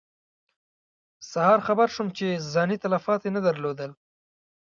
[1.31, 3.91] سهار خبر شوم چې ځاني تلفات یې نه درلودل.